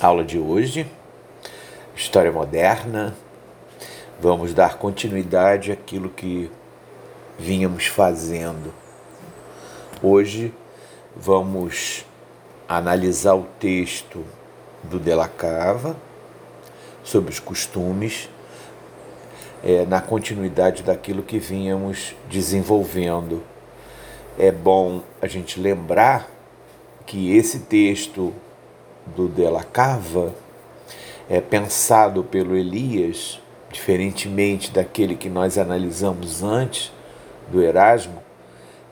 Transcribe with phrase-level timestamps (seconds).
[0.00, 0.86] aula de hoje,
[1.94, 3.16] História Moderna.
[4.20, 6.50] Vamos dar continuidade àquilo que
[7.38, 8.74] vínhamos fazendo.
[10.02, 10.52] Hoje
[11.14, 12.04] vamos
[12.68, 14.24] analisar o texto
[14.82, 15.96] do Della Cava
[17.02, 18.28] sobre os costumes,
[19.64, 23.42] é, na continuidade daquilo que vínhamos desenvolvendo.
[24.38, 26.28] É bom a gente lembrar
[27.06, 28.34] que esse texto
[29.14, 30.34] do Della Cava
[31.28, 36.92] é pensado pelo Elias, diferentemente daquele que nós analisamos antes
[37.50, 38.22] do Erasmo,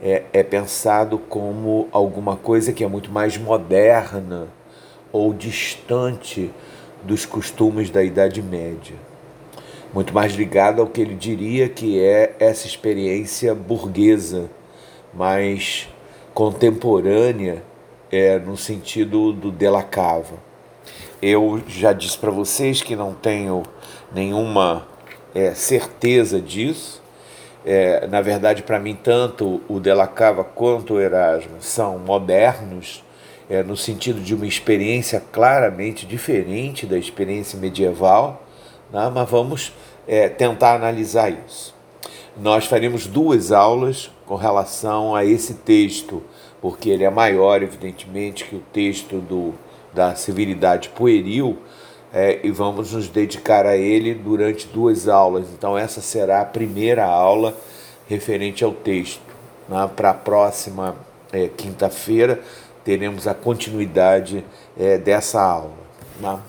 [0.03, 4.49] é, é pensado como alguma coisa que é muito mais moderna
[5.13, 6.51] ou distante
[7.03, 8.97] dos costumes da Idade Média.
[9.93, 14.51] Muito mais ligado ao que ele diria que é essa experiência burguesa,
[15.13, 15.89] mais
[16.35, 17.63] contemporânea
[18.15, 20.37] é, no sentido do Della Cava.
[21.21, 23.65] Eu já disse para vocês que não tenho
[24.15, 24.87] nenhuma
[25.35, 27.03] é, certeza disso.
[27.67, 33.03] É, na verdade, para mim, tanto o Della Cava quanto o Erasmo são modernos,
[33.51, 38.45] é, no sentido de uma experiência claramente diferente da experiência medieval,
[38.93, 39.11] né?
[39.13, 39.73] mas vamos
[40.07, 41.75] é, tentar analisar isso.
[42.37, 46.23] Nós faremos duas aulas com relação a esse texto
[46.65, 49.53] porque ele é maior, evidentemente, que o texto do,
[49.93, 51.59] da civilidade pueril,
[52.11, 55.45] é, e vamos nos dedicar a ele durante duas aulas.
[55.53, 57.55] Então, essa será a primeira aula
[58.09, 59.21] referente ao texto.
[59.69, 59.91] Né?
[59.95, 60.97] Para a próxima
[61.31, 62.41] é, quinta-feira,
[62.83, 64.43] teremos a continuidade
[64.75, 65.75] é, dessa aula.
[66.19, 66.41] Né?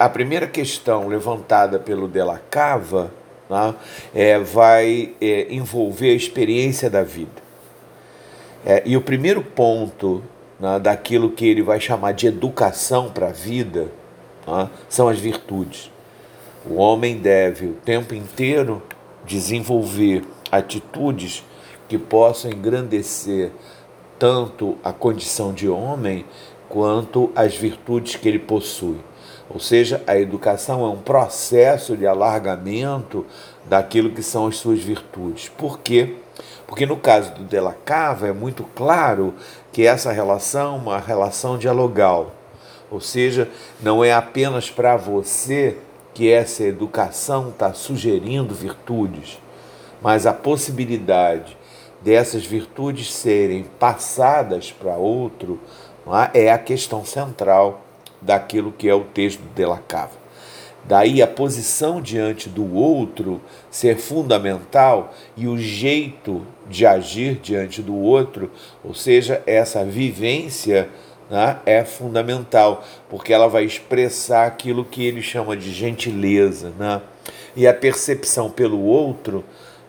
[0.00, 3.12] A primeira questão levantada pelo Della Cava
[3.48, 7.47] né, vai é, envolver a experiência da vida.
[8.68, 10.22] É, e o primeiro ponto
[10.60, 13.90] né, daquilo que ele vai chamar de educação para a vida
[14.46, 15.90] né, são as virtudes.
[16.68, 18.82] O homem deve o tempo inteiro
[19.24, 21.42] desenvolver atitudes
[21.88, 23.52] que possam engrandecer
[24.18, 26.26] tanto a condição de homem
[26.68, 28.98] quanto as virtudes que ele possui.
[29.48, 33.24] Ou seja, a educação é um processo de alargamento
[33.64, 35.48] daquilo que são as suas virtudes.
[35.48, 36.16] Por quê?
[36.16, 36.27] Porque
[36.86, 39.34] no caso do Della Cava é muito claro
[39.72, 42.32] que essa relação é uma relação dialogal.
[42.90, 43.48] Ou seja,
[43.80, 45.78] não é apenas para você
[46.14, 49.38] que essa educação está sugerindo virtudes,
[50.02, 51.56] mas a possibilidade
[52.00, 55.60] dessas virtudes serem passadas para outro
[56.34, 56.46] é?
[56.46, 57.80] é a questão central
[58.20, 60.17] daquilo que é o texto de La Cava.
[60.84, 67.94] Daí a posição diante do outro ser fundamental e o jeito de agir diante do
[67.94, 68.50] outro,
[68.82, 70.88] ou seja, essa vivência
[71.30, 77.02] né, é fundamental, porque ela vai expressar aquilo que ele chama de gentileza né,
[77.54, 79.44] e a percepção pelo outro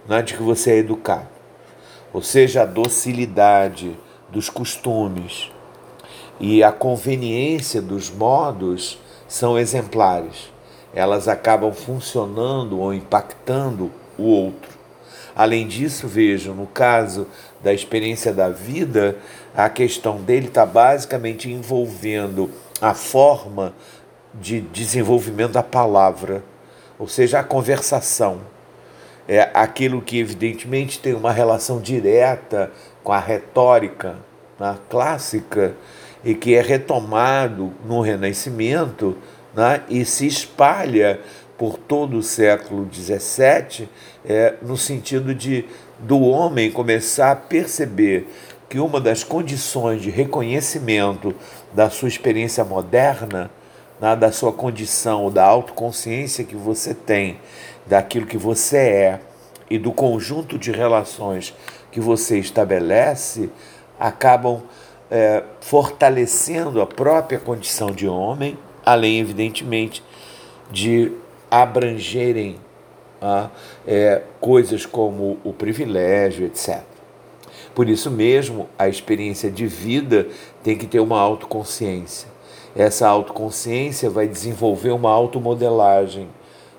[0.05, 1.29] né, de que você é educado.
[2.11, 3.95] Ou seja, a docilidade
[4.29, 5.49] dos costumes
[6.41, 10.51] e a conveniência dos modos são exemplares
[10.93, 14.77] elas acabam funcionando ou impactando o outro.
[15.35, 17.27] Além disso, vejam, no caso
[17.63, 19.15] da experiência da vida,
[19.55, 22.49] a questão dele está basicamente envolvendo
[22.81, 23.73] a forma
[24.33, 26.43] de desenvolvimento da palavra,
[26.97, 28.41] ou seja, a conversação.
[29.27, 32.71] É aquilo que, evidentemente, tem uma relação direta
[33.03, 34.17] com a retórica
[34.59, 35.75] né, clássica
[36.23, 39.15] e que é retomado no Renascimento
[39.55, 41.19] né, e se espalha
[41.57, 43.89] por todo o século XVII,
[44.25, 45.65] é, no sentido de
[45.99, 48.27] do homem começar a perceber
[48.69, 51.35] que uma das condições de reconhecimento
[51.73, 53.51] da sua experiência moderna,
[53.99, 57.39] né, da sua condição, da autoconsciência que você tem,
[57.85, 59.19] daquilo que você é
[59.69, 61.53] e do conjunto de relações
[61.91, 63.49] que você estabelece,
[63.99, 64.61] acabam
[65.11, 70.03] é, fortalecendo a própria condição de homem além, evidentemente,
[70.71, 71.11] de
[71.49, 72.57] abrangerem
[73.21, 73.49] ah,
[73.87, 76.81] é, coisas como o privilégio, etc.
[77.73, 80.27] Por isso mesmo, a experiência de vida
[80.63, 82.27] tem que ter uma autoconsciência.
[82.75, 86.27] Essa autoconsciência vai desenvolver uma automodelagem,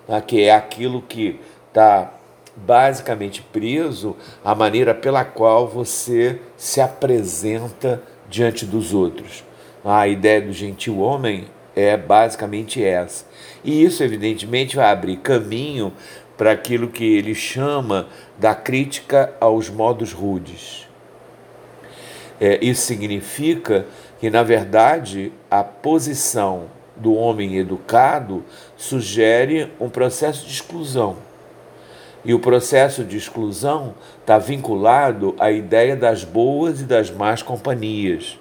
[0.08, 2.12] né, que é aquilo que está
[2.56, 9.44] basicamente preso à maneira pela qual você se apresenta diante dos outros.
[9.84, 13.24] A ideia do gentil homem é basicamente essa.
[13.64, 15.92] E isso, evidentemente, vai abrir caminho
[16.36, 18.08] para aquilo que ele chama
[18.38, 20.88] da crítica aos modos rudes.
[22.40, 23.86] É, isso significa
[24.18, 28.44] que, na verdade, a posição do homem educado
[28.76, 31.16] sugere um processo de exclusão.
[32.24, 38.38] E o processo de exclusão está vinculado à ideia das boas e das más companhias.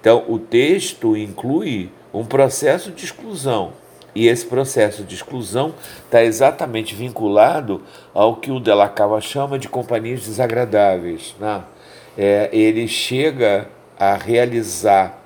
[0.00, 3.72] Então, o texto inclui um processo de exclusão.
[4.14, 5.74] E esse processo de exclusão
[6.04, 7.82] está exatamente vinculado
[8.14, 11.34] ao que o Delacava chama de companhias desagradáveis.
[11.40, 11.62] Né?
[12.16, 13.68] É, ele chega
[13.98, 15.18] a realizar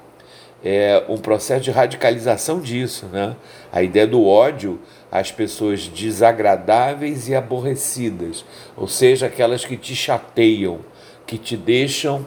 [0.64, 3.04] é, um processo de radicalização disso.
[3.12, 3.36] Né?
[3.70, 4.80] A ideia do ódio
[5.12, 8.44] às pessoas desagradáveis e aborrecidas,
[8.76, 10.80] ou seja, aquelas que te chateiam,
[11.26, 12.26] que te deixam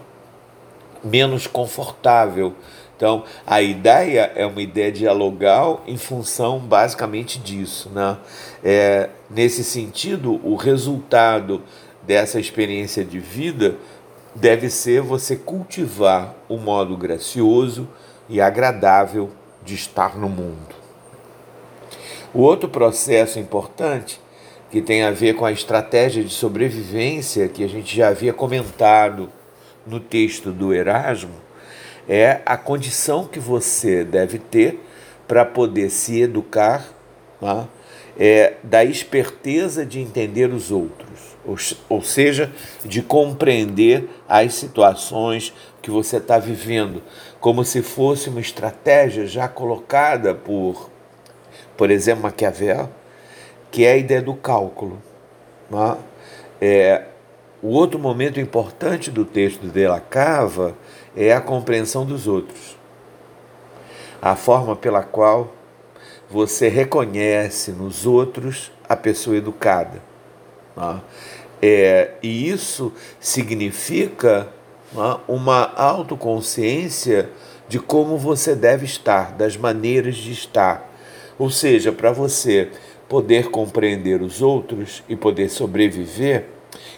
[1.04, 2.54] menos confortável.
[3.02, 7.90] Então, a ideia é uma ideia dialogal em função basicamente disso.
[7.90, 8.16] Né?
[8.64, 11.64] É, nesse sentido, o resultado
[12.04, 13.76] dessa experiência de vida
[14.36, 17.90] deve ser você cultivar o um modo gracioso
[18.30, 19.32] e agradável
[19.66, 20.76] de estar no mundo.
[22.32, 24.22] O outro processo importante
[24.70, 29.28] que tem a ver com a estratégia de sobrevivência que a gente já havia comentado
[29.88, 31.41] no texto do Erasmo
[32.14, 34.86] é a condição que você deve ter
[35.26, 36.86] para poder se educar
[37.40, 37.66] tá?
[38.20, 41.56] é, da esperteza de entender os outros, ou,
[41.88, 42.52] ou seja,
[42.84, 47.02] de compreender as situações que você está vivendo,
[47.40, 50.92] como se fosse uma estratégia já colocada por
[51.78, 52.90] por exemplo, Maquiavel,
[53.72, 55.02] que é a ideia do cálculo.
[55.70, 55.98] Né?
[56.62, 57.06] É,
[57.62, 60.76] o outro momento importante do texto de La Cava
[61.16, 62.78] é a compreensão dos outros.
[64.22, 65.54] A forma pela qual
[66.30, 70.02] você reconhece nos outros a pessoa educada.
[71.62, 74.48] É, e isso significa
[75.28, 77.30] uma autoconsciência
[77.68, 80.92] de como você deve estar, das maneiras de estar
[81.42, 82.70] ou seja, para você
[83.10, 86.46] poder compreender os outros e poder sobreviver,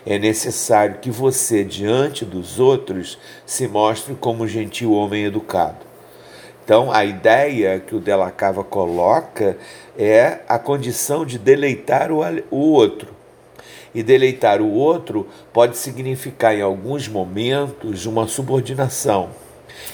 [0.06, 5.78] é necessário que você, diante dos outros, se mostre como um gentil homem educado.
[6.64, 9.58] Então, a ideia que o Della Cava coloca
[9.98, 13.10] é a condição de deleitar o, o outro.
[13.94, 19.30] E deleitar o outro pode significar, em alguns momentos, uma subordinação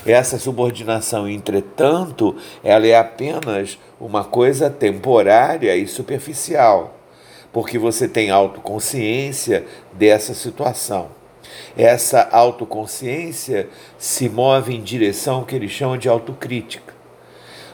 [0.05, 6.98] essa subordinação, entretanto, ela é apenas uma coisa temporária e superficial,
[7.51, 11.09] porque você tem autoconsciência dessa situação.
[11.77, 16.93] Essa autoconsciência se move em direção ao que ele chama de autocrítica.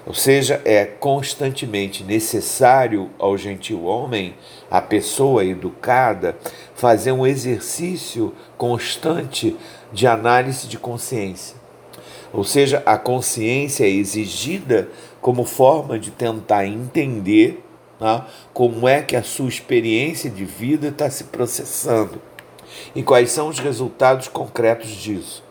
[0.06, 4.36] Ou seja, é constantemente necessário ao gentil homem,
[4.70, 6.38] à pessoa educada,
[6.76, 9.56] fazer um exercício constante
[9.92, 11.58] de análise de consciência.
[12.32, 14.90] Ou seja, a consciência é exigida
[15.20, 17.65] como forma de tentar entender
[18.00, 22.22] tá, como é que a sua experiência de vida está se processando
[22.96, 25.44] e quais são os resultados concretos disso.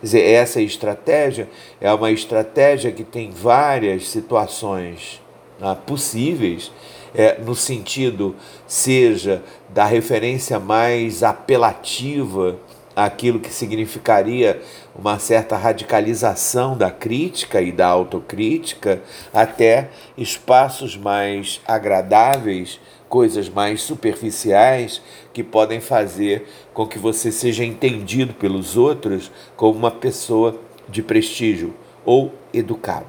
[0.00, 1.48] Quer dizer, essa estratégia
[1.80, 5.20] é uma estratégia que tem várias situações
[5.58, 6.72] tá, possíveis,
[7.14, 8.34] é, no sentido,
[8.66, 12.56] seja da referência mais apelativa
[12.96, 14.60] aquilo que significaria
[14.94, 19.00] uma certa radicalização da crítica e da autocrítica,
[19.32, 28.34] até espaços mais agradáveis, coisas mais superficiais que podem fazer com que você seja entendido
[28.34, 30.58] pelos outros como uma pessoa
[30.88, 33.06] de prestígio ou educado.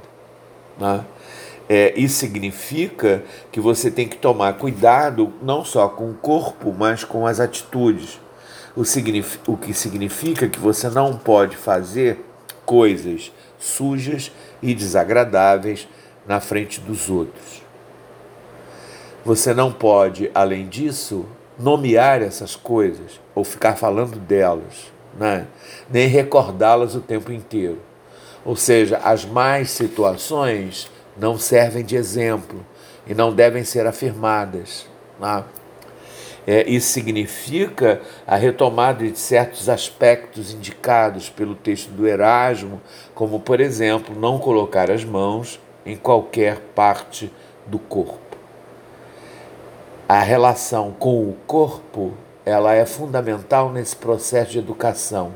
[0.77, 1.05] Né?
[1.69, 7.03] É, isso significa que você tem que tomar cuidado não só com o corpo, mas
[7.03, 8.19] com as atitudes
[8.75, 8.81] o,
[9.51, 12.23] o que significa que você não pode fazer
[12.65, 15.87] coisas sujas e desagradáveis
[16.27, 17.61] na frente dos outros.
[19.25, 21.25] Você não pode, além disso,
[21.57, 25.47] nomear essas coisas ou ficar falando delas, né?
[25.89, 27.79] nem recordá-las o tempo inteiro.
[28.43, 32.65] Ou seja, as más situações não servem de exemplo
[33.07, 34.87] e não devem ser afirmadas.
[35.19, 35.43] Né?
[36.45, 42.81] É, isso significa a retomada de certos aspectos indicados pelo texto do Erasmo,
[43.15, 47.31] como, por exemplo, não colocar as mãos em qualquer parte
[47.65, 48.19] do corpo.
[50.07, 52.13] A relação com o corpo
[52.45, 55.33] ela é fundamental nesse processo de educação.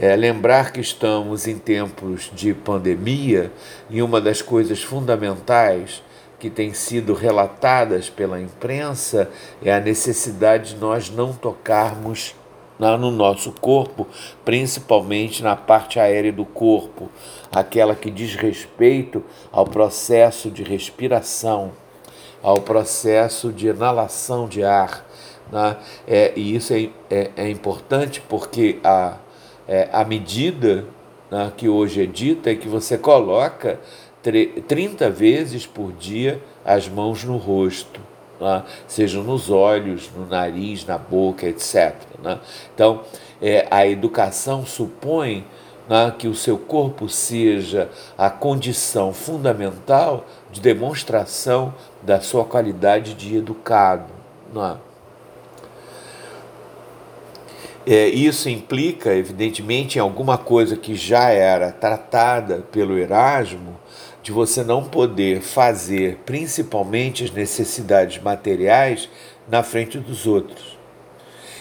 [0.00, 3.52] É, lembrar que estamos em tempos de pandemia
[3.90, 6.02] e uma das coisas fundamentais
[6.38, 9.30] que têm sido relatadas pela imprensa
[9.62, 12.34] é a necessidade de nós não tocarmos
[12.78, 14.06] no nosso corpo,
[14.44, 17.10] principalmente na parte aérea do corpo,
[17.50, 21.72] aquela que diz respeito ao processo de respiração,
[22.40, 25.04] ao processo de inalação de ar.
[25.50, 25.76] Né?
[26.06, 29.16] É, e isso é, é, é importante porque a,
[29.66, 30.86] é, a medida
[31.30, 33.80] né, que hoje é dita é que você coloca
[34.22, 38.00] 30 vezes por dia as mãos no rosto
[38.40, 38.62] né?
[38.86, 41.94] sejam nos olhos, no nariz, na boca, etc.
[42.22, 42.38] Né?
[42.74, 43.02] Então,
[43.40, 45.44] é, a educação supõe
[45.88, 53.36] né, que o seu corpo seja a condição fundamental de demonstração da sua qualidade de
[53.36, 54.12] educado.
[54.52, 54.76] Né?
[57.86, 63.78] É, isso implica, evidentemente, em alguma coisa que já era tratada pelo Erasmo,
[64.22, 69.08] de você não poder fazer principalmente as necessidades materiais
[69.48, 70.76] na frente dos outros.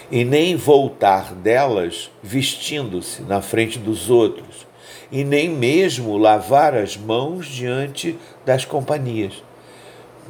[0.09, 4.65] E nem voltar delas vestindo-se na frente dos outros,
[5.11, 9.43] e nem mesmo lavar as mãos diante das companhias.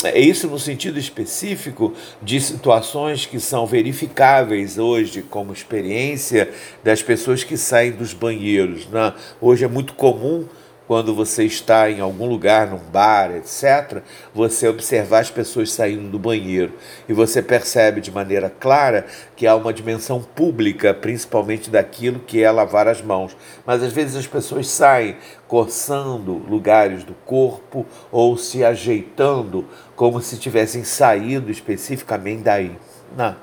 [0.04, 6.52] É isso no sentido específico de situações que são verificáveis hoje como experiência
[6.84, 8.88] das pessoas que saem dos banheiros.
[8.88, 9.14] Né?
[9.42, 10.46] Hoje é muito comum
[10.88, 14.02] quando você está em algum lugar, num bar, etc.,
[14.34, 16.74] você observar as pessoas saindo do banheiro
[17.10, 22.50] e você percebe de maneira clara que há uma dimensão pública, principalmente daquilo que é
[22.50, 23.36] lavar as mãos.
[23.66, 29.66] Mas às vezes as pessoas saem coçando lugares do corpo ou se ajeitando
[29.96, 32.78] como se tivessem saído especificamente daí.
[33.16, 33.36] Não.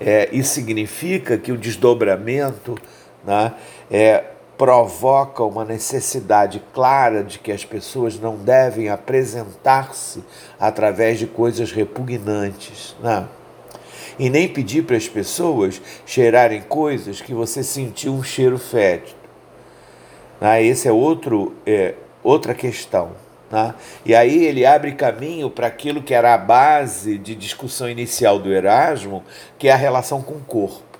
[0.00, 2.76] É, isso significa que o desdobramento
[3.24, 3.52] né,
[3.90, 4.24] é,
[4.62, 10.22] provoca uma necessidade clara de que as pessoas não devem apresentar-se
[10.56, 12.94] através de coisas repugnantes.
[13.00, 13.26] Né?
[14.20, 19.18] E nem pedir para as pessoas cheirarem coisas que você sentiu um cheiro fétido.
[20.40, 20.62] Né?
[20.64, 23.10] Esse é, outro, é outra questão.
[23.50, 23.74] Né?
[24.06, 28.52] E aí ele abre caminho para aquilo que era a base de discussão inicial do
[28.52, 29.24] Erasmo,
[29.58, 30.92] que é a relação com o corpo.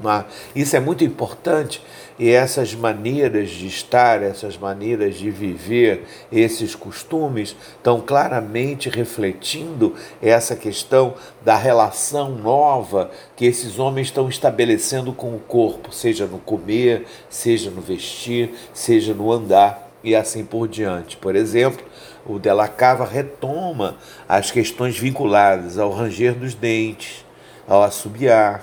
[0.00, 0.24] Né?
[0.56, 1.82] Isso é muito importante
[2.22, 10.54] e essas maneiras de estar, essas maneiras de viver, esses costumes estão claramente refletindo essa
[10.54, 11.14] questão
[11.44, 17.72] da relação nova que esses homens estão estabelecendo com o corpo, seja no comer, seja
[17.72, 21.16] no vestir, seja no andar e assim por diante.
[21.16, 21.84] Por exemplo,
[22.24, 23.96] o Della Cava retoma
[24.28, 27.26] as questões vinculadas ao ranger dos dentes,
[27.66, 28.62] ao assobiar,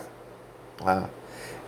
[0.82, 1.10] a,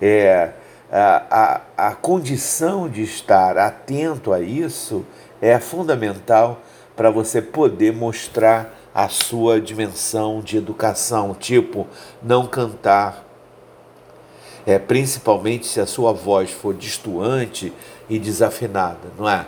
[0.02, 0.52] é,
[0.92, 5.06] a, a, a condição de estar atento a isso
[5.42, 6.62] é fundamental
[6.96, 11.88] para você poder mostrar a sua dimensão de educação, tipo
[12.22, 13.26] não cantar,
[14.66, 17.72] é, principalmente se a sua voz for distoante
[18.10, 19.46] e desafinada, não é?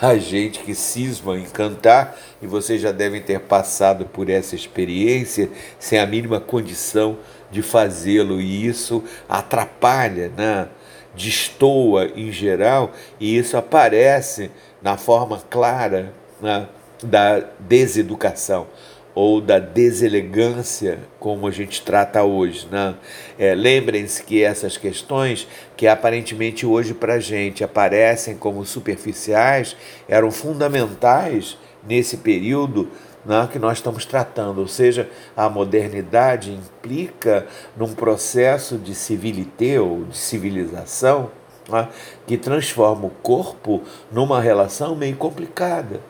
[0.00, 5.50] A gente que cisma em cantar, e vocês já devem ter passado por essa experiência,
[5.78, 7.18] sem a mínima condição
[7.50, 10.68] de fazê-lo, e isso atrapalha, né?
[11.14, 14.50] Destoa em geral, e isso aparece
[14.80, 16.68] na forma clara né,
[17.02, 18.66] da deseducação
[19.14, 22.68] ou da deselegância, como a gente trata hoje.
[22.70, 22.94] Né?
[23.36, 29.76] É, Lembrem-se que essas questões, que aparentemente hoje para a gente aparecem como superficiais,
[30.08, 32.88] eram fundamentais nesse período
[33.28, 34.58] né, que nós estamos tratando.
[34.58, 41.30] Ou seja, a modernidade implica num processo de civilité ou de civilização
[41.68, 41.88] né,
[42.26, 46.00] que transforma o corpo numa relação meio complicada.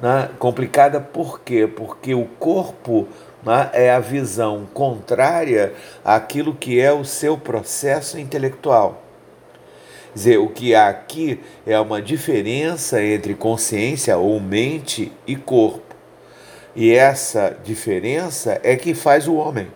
[0.00, 0.30] Né?
[0.38, 1.66] Complicada por quê?
[1.66, 3.06] Porque o corpo
[3.44, 9.02] né, é a visão contrária àquilo que é o seu processo intelectual.
[10.12, 15.91] Quer dizer, o que há aqui é uma diferença entre consciência ou mente e corpo.
[16.74, 19.68] E essa diferença é que faz o homem.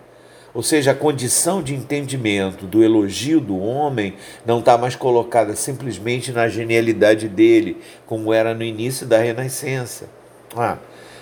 [0.54, 4.14] Ou seja, a condição de entendimento do elogio do homem
[4.46, 7.76] não está mais colocada simplesmente na genialidade dele,
[8.06, 10.08] como era no início da Renascença.
[10.56, 10.78] Ah,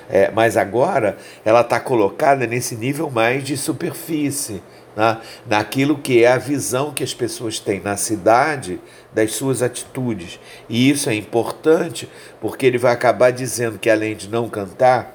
[0.09, 4.63] é, mas agora ela está colocada nesse nível mais de superfície,
[4.97, 5.19] né?
[5.49, 8.79] naquilo que é a visão que as pessoas têm na cidade
[9.13, 10.39] das suas atitudes.
[10.69, 12.09] E isso é importante
[12.41, 15.14] porque ele vai acabar dizendo que além de não cantar,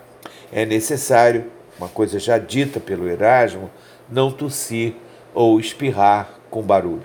[0.51, 1.46] é necessário,
[1.77, 3.70] uma coisa já dita pelo Erasmo,
[4.10, 4.96] não tossir
[5.34, 7.03] ou espirrar com barulho.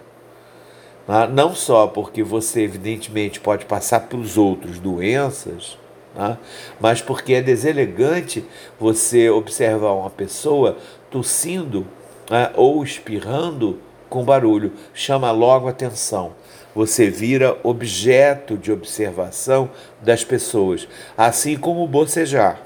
[1.06, 5.78] Ah, não só porque você, evidentemente, pode passar para os outros doenças,
[6.14, 6.38] né,
[6.80, 8.44] mas porque é deselegante
[8.80, 10.78] você observar uma pessoa
[11.10, 11.86] tossindo
[12.30, 16.32] né, ou espirrando com barulho, chama logo atenção.
[16.74, 19.70] Você vira objeto de observação
[20.00, 22.63] das pessoas, assim como bocejar.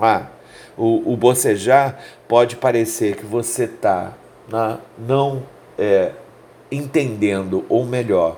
[0.00, 0.26] Ah,
[0.76, 4.12] o, o bocejar pode parecer que você está
[4.98, 5.42] não
[5.78, 6.12] é,
[6.70, 8.36] entendendo, ou melhor,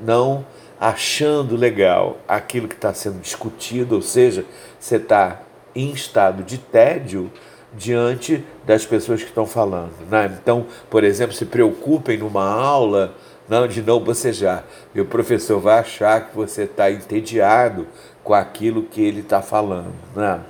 [0.00, 0.44] não
[0.80, 4.44] achando legal aquilo que está sendo discutido, ou seja,
[4.78, 5.40] você está
[5.74, 7.30] em estado de tédio
[7.72, 9.92] diante das pessoas que estão falando.
[10.08, 10.38] Né?
[10.40, 13.14] Então, por exemplo, se preocupem numa aula
[13.48, 14.64] não, de não bocejar.
[14.94, 17.86] E o professor vai achar que você está entediado
[18.22, 19.92] com aquilo que ele está falando.
[20.14, 20.40] Né?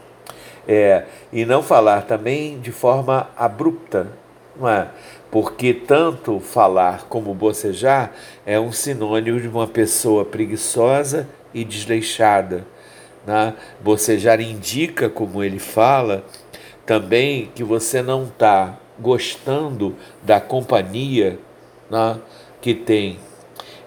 [0.67, 4.09] É, e não falar também de forma abrupta,
[4.57, 4.89] não é?
[5.35, 8.13] porque tanto falar como bocejar
[8.47, 12.65] é um sinônimo de uma pessoa preguiçosa e desleixada.
[13.27, 13.53] Né?
[13.81, 16.25] Bocejar indica, como ele fala,
[16.87, 21.37] também que você não está gostando da companhia
[21.91, 22.17] né,
[22.61, 23.19] que tem.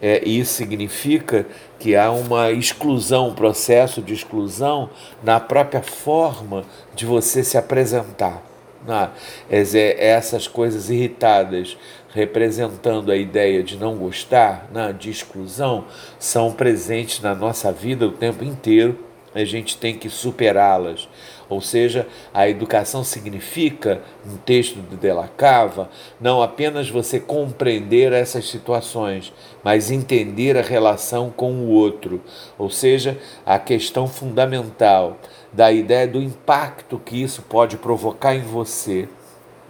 [0.01, 1.45] É, isso significa
[1.79, 4.89] que há uma exclusão, um processo de exclusão
[5.23, 6.63] na própria forma
[6.95, 8.43] de você se apresentar.
[8.87, 9.09] Ah,
[9.49, 11.77] essas coisas irritadas
[12.13, 15.85] representando a ideia de não gostar, né, de exclusão,
[16.17, 18.97] são presentes na nossa vida o tempo inteiro.
[19.35, 21.07] A gente tem que superá-las.
[21.49, 25.89] Ou seja, a educação significa, no texto de Della Cava,
[26.19, 32.21] não apenas você compreender essas situações, mas entender a relação com o outro.
[32.57, 35.17] Ou seja, a questão fundamental
[35.53, 39.07] da ideia do impacto que isso pode provocar em você.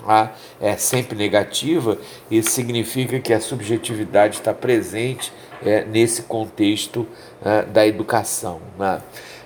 [0.05, 0.31] Ah,
[0.61, 1.97] é sempre negativa,
[2.31, 7.05] isso significa que a subjetividade está presente é, nesse contexto
[7.43, 8.61] é, da educação.
[8.77, 9.01] Né?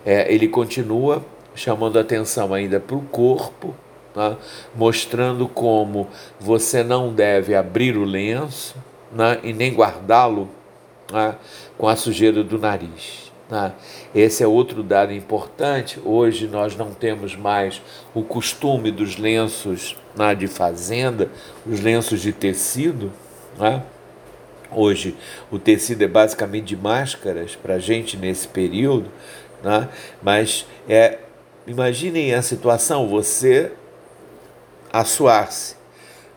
[0.05, 1.23] É, ele continua
[1.55, 3.75] chamando atenção ainda para o corpo,
[4.15, 4.37] né?
[4.75, 6.07] mostrando como
[6.39, 8.75] você não deve abrir o lenço
[9.11, 9.39] né?
[9.43, 10.49] e nem guardá-lo
[11.11, 11.35] né?
[11.77, 13.31] com a sujeira do nariz.
[13.49, 13.73] Né?
[14.15, 15.99] Esse é outro dado importante.
[16.05, 17.81] Hoje nós não temos mais
[18.13, 21.29] o costume dos lenços né, de fazenda,
[21.65, 23.11] os lenços de tecido.
[23.59, 23.83] Né?
[24.71, 25.17] Hoje
[25.51, 29.11] o tecido é basicamente de máscaras para gente nesse período,
[30.23, 31.19] mas é
[31.67, 33.71] Imaginem a situação, você
[34.91, 35.75] assoar-se,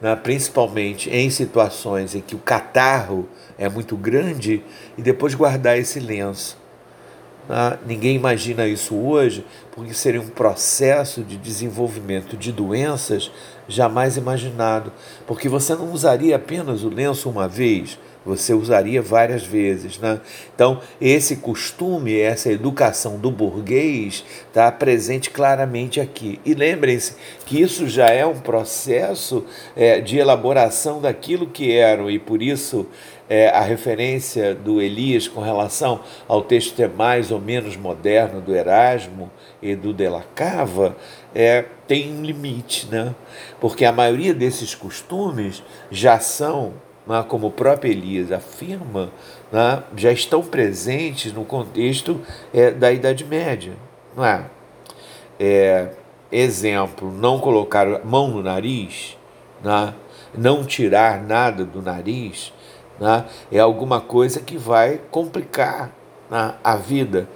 [0.01, 3.27] né, principalmente em situações em que o catarro
[3.59, 4.63] é muito grande,
[4.99, 6.59] e depois guardar esse lenço.
[7.49, 7.79] Né?
[7.87, 13.31] Ninguém imagina isso hoje, porque seria um processo de desenvolvimento de doenças
[13.67, 14.93] jamais imaginado,
[15.27, 19.99] porque você não usaria apenas o lenço uma vez, você usaria várias vezes.
[19.99, 20.21] Né?
[20.55, 26.41] Então, esse costume, essa educação do burguês está presente claramente aqui.
[26.45, 29.45] E lembrem-se que isso já é um processo
[29.77, 32.87] é, de elaboração daquilo que eram, e por isso
[33.29, 38.55] é, a referência do Elias com relação ao texto é mais ou menos moderno do
[38.55, 39.31] Erasmo
[39.63, 40.97] e do De La Cava
[41.35, 43.15] é, tem um limite, né?
[43.61, 46.75] porque a maioria desses costumes já são
[47.29, 49.11] como o próprio Elias afirma,
[49.53, 52.21] né, já estão presentes no contexto
[52.53, 53.75] é, da Idade Média.
[54.19, 54.45] É?
[55.39, 55.91] é?
[56.33, 59.17] exemplo, não colocar mão no nariz,
[59.63, 59.95] né,
[60.37, 62.53] não tirar nada do nariz,
[62.99, 65.93] né, é alguma coisa que vai complicar
[66.31, 67.29] né, a vida.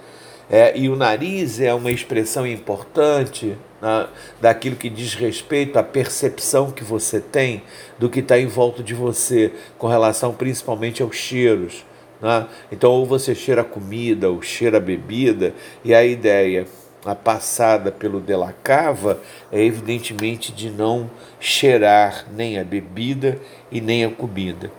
[0.49, 4.09] É, e o nariz é uma expressão importante na,
[4.41, 7.61] daquilo que diz respeito à percepção que você tem
[7.99, 11.85] do que está em volta de você, com relação principalmente aos cheiros.
[12.19, 12.47] Né?
[12.71, 15.53] Então, ou você cheira a comida, ou cheira a bebida,
[15.85, 16.65] e a ideia
[17.05, 21.09] a passada pelo Della Cava é evidentemente de não
[21.39, 23.39] cheirar nem a bebida
[23.71, 24.71] e nem a comida.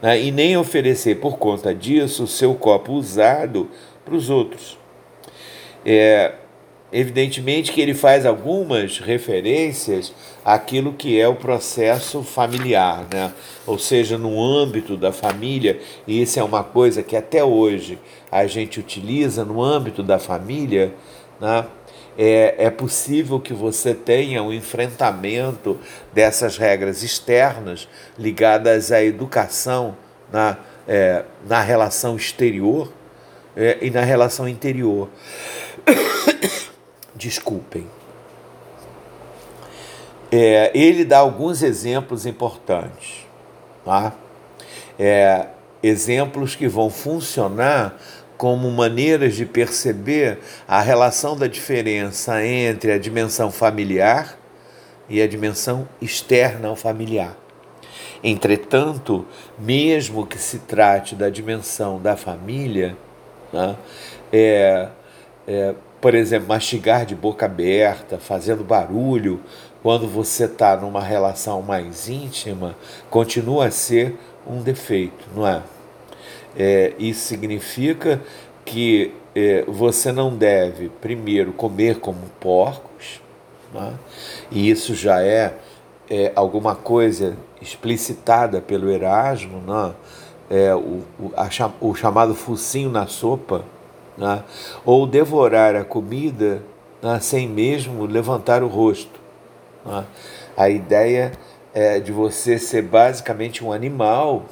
[0.00, 0.22] Né?
[0.22, 3.68] E nem oferecer por conta disso o seu copo usado
[4.04, 4.77] para os outros.
[5.90, 6.34] É,
[6.90, 10.10] Evidentemente que ele faz algumas referências
[10.42, 13.30] àquilo que é o processo familiar, né?
[13.66, 17.98] ou seja, no âmbito da família, e isso é uma coisa que até hoje
[18.32, 20.94] a gente utiliza no âmbito da família,
[21.38, 21.66] né?
[22.16, 25.78] é, é possível que você tenha um enfrentamento
[26.10, 27.86] dessas regras externas
[28.18, 29.94] ligadas à educação
[30.32, 30.56] na,
[30.88, 32.90] é, na relação exterior
[33.54, 35.10] é, e na relação interior.
[37.14, 37.86] desculpem.
[40.30, 43.26] É, ele dá alguns exemplos importantes,
[43.84, 44.12] tá?
[44.98, 45.46] É,
[45.82, 47.98] exemplos que vão funcionar
[48.36, 54.38] como maneiras de perceber a relação da diferença entre a dimensão familiar
[55.08, 57.36] e a dimensão externa ao familiar.
[58.22, 59.26] Entretanto,
[59.58, 62.96] mesmo que se trate da dimensão da família,
[63.52, 63.76] né,
[64.32, 64.88] é,
[65.48, 69.40] é, por exemplo, mastigar de boca aberta, fazendo barulho,
[69.82, 72.76] quando você está numa relação mais íntima,
[73.08, 75.62] continua a ser um defeito, não é?
[76.56, 78.20] é isso significa
[78.62, 83.22] que é, você não deve, primeiro, comer como porcos,
[83.74, 83.92] é?
[84.50, 85.54] e isso já é,
[86.10, 89.94] é, alguma coisa explicitada pelo Erasmo, né?
[90.50, 91.48] é, o, o, a,
[91.80, 93.64] o chamado focinho na sopa,
[94.18, 94.42] né?
[94.84, 96.60] ou devorar a comida
[97.00, 97.18] né?
[97.20, 99.18] sem mesmo levantar o rosto.
[99.86, 100.04] Né?
[100.56, 101.32] A ideia
[101.72, 104.46] é de você ser basicamente um animal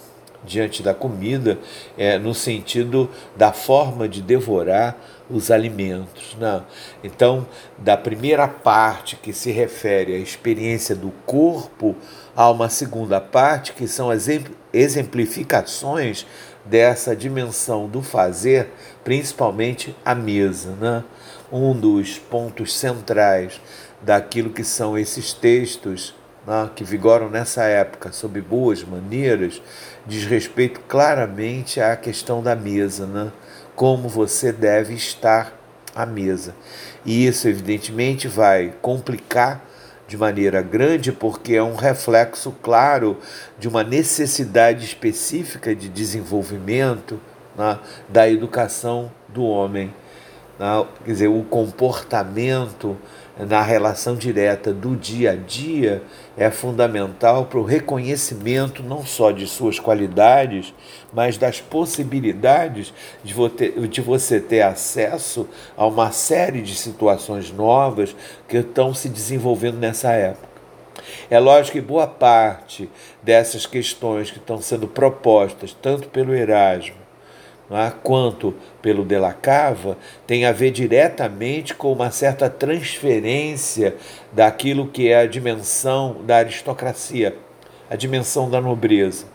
[0.44, 1.58] diante da comida,
[1.98, 4.96] é, no sentido da forma de devorar
[5.28, 6.36] os alimentos.
[6.38, 6.62] Né?
[7.02, 7.44] Então,
[7.76, 11.96] da primeira parte que se refere à experiência do corpo,
[12.34, 14.28] há uma segunda parte que são as
[14.72, 16.24] exemplificações
[16.68, 18.68] dessa dimensão do fazer,
[19.04, 20.70] principalmente a mesa.
[20.80, 21.04] Né?
[21.50, 23.60] Um dos pontos centrais
[24.02, 26.14] daquilo que são esses textos
[26.46, 29.60] né, que vigoram nessa época sob boas maneiras
[30.06, 33.32] diz respeito claramente à questão da mesa, né?
[33.74, 35.52] como você deve estar
[35.94, 36.54] à mesa.
[37.04, 39.64] E isso, evidentemente, vai complicar
[40.08, 43.18] de maneira grande, porque é um reflexo claro
[43.58, 47.20] de uma necessidade específica de desenvolvimento
[47.56, 49.92] né, da educação do homem.
[50.58, 50.86] Né?
[51.04, 52.96] Quer dizer, o comportamento
[53.38, 56.02] na relação direta do dia a dia
[56.36, 60.72] é fundamental para o reconhecimento não só de suas qualidades,
[61.12, 65.46] mas das possibilidades de você ter acesso
[65.76, 68.16] a uma série de situações novas
[68.48, 70.46] que estão se desenvolvendo nessa época.
[71.30, 72.88] É lógico que boa parte
[73.22, 77.05] dessas questões que estão sendo propostas, tanto pelo Erasmo?
[78.02, 83.96] Quanto pelo De La Cava tem a ver diretamente com uma certa transferência
[84.32, 87.36] daquilo que é a dimensão da aristocracia,
[87.90, 89.26] a dimensão da nobreza.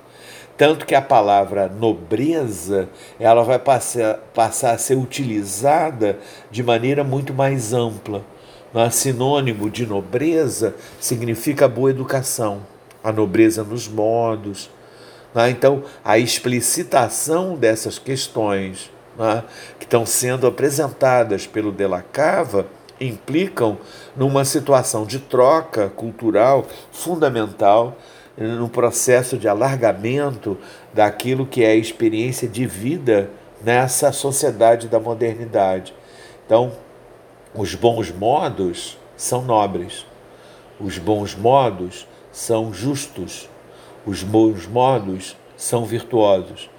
[0.57, 2.87] Tanto que a palavra nobreza
[3.19, 6.19] ela vai passar, passar a ser utilizada
[6.51, 8.23] de maneira muito mais ampla.
[8.91, 12.61] Sinônimo de nobreza significa boa educação,
[13.03, 14.69] a nobreza nos modos,
[15.33, 15.49] né?
[15.49, 19.43] Então, a explicitação dessas questões né,
[19.79, 22.67] que estão sendo apresentadas pelo Della Cava
[22.99, 23.77] implicam
[24.15, 27.97] numa situação de troca cultural fundamental
[28.37, 30.57] no processo de alargamento
[30.93, 33.29] daquilo que é a experiência de vida
[33.63, 35.93] nessa sociedade da modernidade.
[36.45, 36.71] Então,
[37.53, 40.05] os bons modos são nobres,
[40.79, 43.49] os bons modos são justos,
[44.05, 46.69] os bons modos são virtuosos.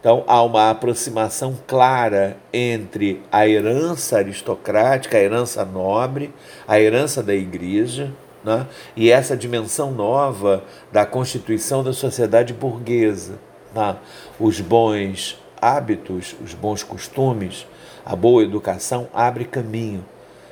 [0.00, 6.32] Então há uma aproximação clara entre a herança aristocrática, a herança nobre,
[6.66, 8.10] a herança da igreja,
[8.42, 8.66] né?
[8.96, 13.38] e essa dimensão nova da constituição da sociedade burguesa.
[13.74, 13.96] Né?
[14.38, 17.66] Os bons hábitos, os bons costumes,
[18.04, 20.02] a boa educação abre caminho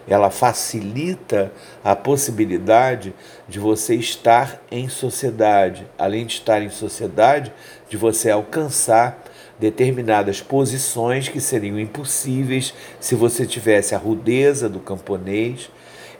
[0.08, 1.52] ela facilita
[1.84, 3.14] a possibilidade
[3.48, 5.86] de você estar em sociedade.
[5.98, 7.52] Além de estar em sociedade,
[7.88, 9.22] de você alcançar
[9.58, 15.70] determinadas posições que seriam impossíveis se você tivesse a rudeza do camponês.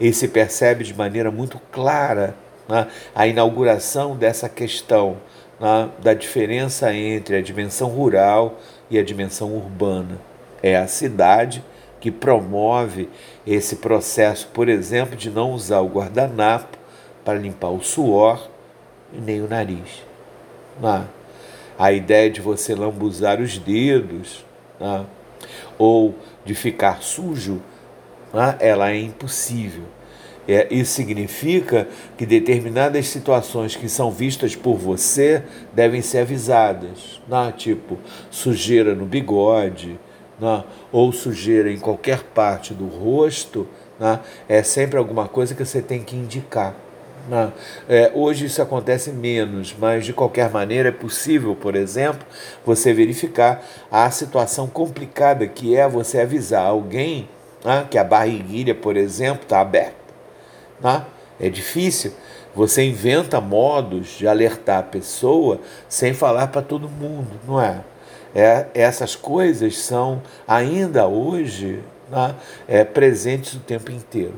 [0.01, 2.37] E se percebe de maneira muito clara
[2.69, 5.17] né, a inauguração dessa questão
[5.59, 10.21] né, da diferença entre a dimensão rural e a dimensão urbana.
[10.63, 11.65] É a cidade
[12.01, 13.09] que promove
[13.47, 16.79] esse processo, por exemplo, de não usar o guardanapo
[17.25, 18.49] para limpar o suor
[19.13, 20.03] e nem o nariz.
[20.81, 21.09] Não.
[21.79, 24.45] A ideia de você lambuzar os dedos
[24.81, 25.07] não.
[25.77, 27.61] ou de ficar sujo,
[28.33, 29.85] não, ela é impossível.
[30.47, 35.43] É, isso significa que determinadas situações que são vistas por você
[35.75, 37.53] devem ser avisadas, não?
[37.53, 37.99] tipo
[38.31, 40.01] sujeira no bigode,
[40.41, 43.67] né, ou sujeira em qualquer parte do rosto,
[43.99, 46.75] né, é sempre alguma coisa que você tem que indicar.
[47.29, 47.53] Né.
[47.89, 52.27] É, hoje isso acontece menos, mas de qualquer maneira é possível, por exemplo,
[52.65, 57.29] você verificar a situação complicada que é você avisar alguém
[57.65, 59.97] né, que a barriguilha, por exemplo, está aberta.
[60.81, 61.05] Né?
[61.41, 62.13] É difícil.
[62.55, 67.81] Você inventa modos de alertar a pessoa sem falar para todo mundo, não é?
[68.39, 72.37] É, essas coisas são ainda hoje né,
[72.69, 74.35] é, presentes o tempo inteiro.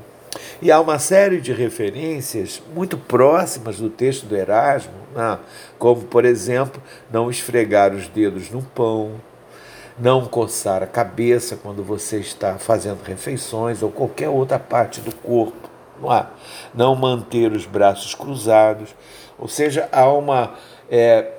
[0.63, 5.39] E há uma série de referências muito próximas do texto do Erasmo, né?
[5.79, 6.83] como, por exemplo,
[7.13, 9.21] não esfregar os dedos no pão,
[9.99, 15.69] não coçar a cabeça quando você está fazendo refeições ou qualquer outra parte do corpo,
[16.01, 16.27] não, é?
[16.73, 18.95] não manter os braços cruzados.
[19.39, 20.55] Ou seja, há uma,
[20.91, 21.33] é,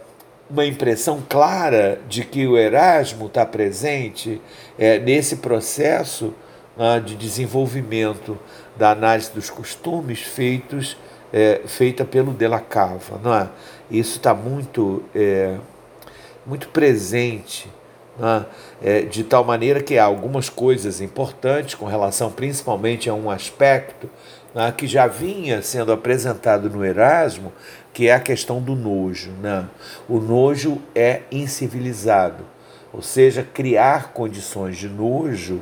[0.51, 4.41] uma impressão clara de que o Erasmo está presente
[4.77, 6.33] é, nesse processo
[6.77, 8.37] né, de desenvolvimento
[8.75, 10.97] da análise dos costumes feitos
[11.31, 13.47] é, feita pelo De La Cava, não é?
[13.89, 15.55] Isso está muito é,
[16.45, 17.71] muito presente,
[18.81, 19.01] é?
[19.03, 24.09] de tal maneira que há algumas coisas importantes com relação principalmente a um aspecto
[24.53, 27.53] né, que já vinha sendo apresentado no Erasmo,
[27.93, 29.31] que é a questão do nojo.
[29.41, 29.67] Né?
[30.07, 32.45] O nojo é incivilizado,
[32.93, 35.61] ou seja, criar condições de nojo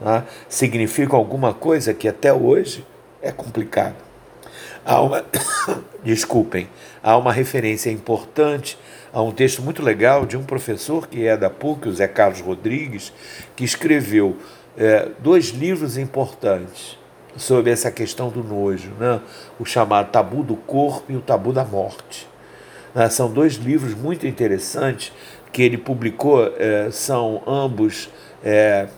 [0.00, 2.84] né, significa alguma coisa que até hoje
[3.20, 3.96] é complicado.
[4.84, 5.24] Há uma,
[6.02, 6.68] desculpem,
[7.02, 8.78] há uma referência importante
[9.12, 12.40] a um texto muito legal de um professor que é da PUC, o Zé Carlos
[12.40, 13.12] Rodrigues,
[13.54, 14.36] que escreveu
[14.76, 16.98] é, dois livros importantes
[17.36, 19.20] sobre essa questão do nojo, né?
[19.58, 22.28] o chamado Tabu do Corpo e o Tabu da Morte.
[22.94, 23.08] Né?
[23.08, 25.12] São dois livros muito interessantes
[25.52, 28.10] que ele publicou, é, são ambos
[28.42, 28.88] é,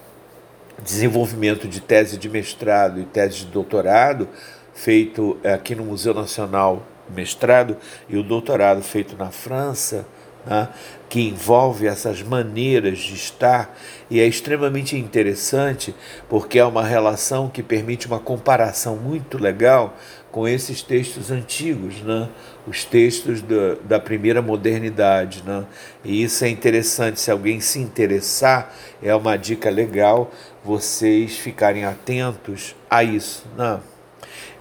[0.82, 4.28] desenvolvimento de tese de mestrado e tese de doutorado,
[4.72, 6.82] feito é, aqui no Museu Nacional,
[7.14, 7.76] mestrado,
[8.08, 10.06] e o doutorado feito na França,
[10.46, 10.68] né,
[11.08, 13.76] que envolve essas maneiras de estar
[14.10, 15.94] e é extremamente interessante
[16.28, 19.96] porque é uma relação que permite uma comparação muito legal
[20.34, 22.28] com esses textos antigos, né?
[22.66, 23.40] os textos
[23.86, 25.44] da, primeira modernidade.
[25.46, 25.64] Né?
[26.04, 30.32] E isso é interessante, se alguém se interessar, é uma dica legal
[30.64, 33.46] vocês ficarem atentos a isso.
[33.56, 33.78] Né?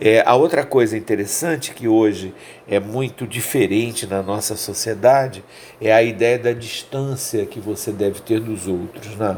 [0.02, 2.34] É, a outra coisa interessante que hoje
[2.68, 5.44] é muito diferente na nossa sociedade
[5.80, 9.16] é a ideia da distância que você deve ter dos outros.
[9.16, 9.38] Né?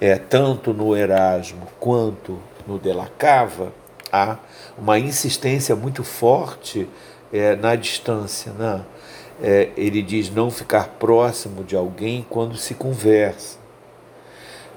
[0.00, 3.72] É, tanto no Erasmo quanto no De La Cava,
[4.10, 4.38] há
[4.78, 6.88] uma insistência muito forte
[7.32, 8.52] é, na distância.
[8.52, 8.82] Né?
[9.42, 13.58] É, ele diz não ficar próximo de alguém quando se conversa,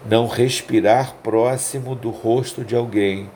[0.06, 3.30] não respirar próximo do rosto de alguém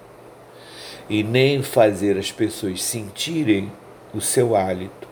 [1.10, 3.72] e nem fazer as pessoas sentirem
[4.13, 5.08] o seu hálito.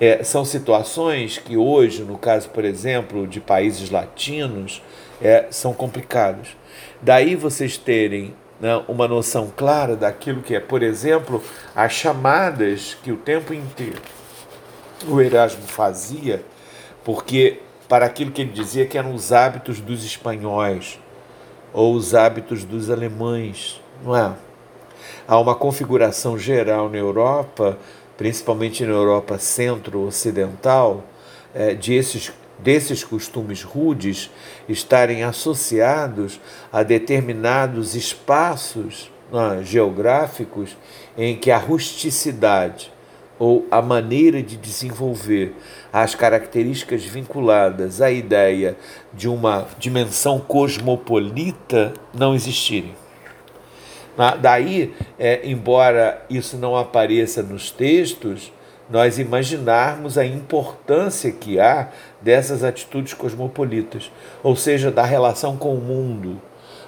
[0.00, 4.82] É, são situações que hoje, no caso, por exemplo, de países latinos,
[5.20, 6.56] é, são complicados.
[7.00, 11.42] Daí vocês terem né, uma noção clara daquilo que é, por exemplo,
[11.74, 14.00] as chamadas que o tempo inteiro
[15.06, 16.44] o Erasmo fazia,
[17.04, 20.98] porque para aquilo que ele dizia que eram os hábitos dos espanhóis
[21.72, 24.32] ou os hábitos dos alemães, não é?
[25.26, 27.78] Há uma configuração geral na Europa,
[28.16, 31.04] principalmente na Europa centro-ocidental,
[31.54, 34.30] é, de esses, desses costumes rudes
[34.68, 36.40] estarem associados
[36.72, 40.76] a determinados espaços né, geográficos
[41.16, 42.92] em que a rusticidade
[43.38, 45.56] ou a maneira de desenvolver
[45.92, 48.76] as características vinculadas à ideia
[49.12, 53.01] de uma dimensão cosmopolita não existirem.
[54.40, 58.52] Daí, é, embora isso não apareça nos textos,
[58.90, 61.88] nós imaginarmos a importância que há
[62.20, 66.40] dessas atitudes cosmopolitas, ou seja, da relação com o mundo,